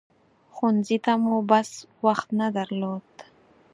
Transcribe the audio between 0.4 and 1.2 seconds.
ښوونځي ته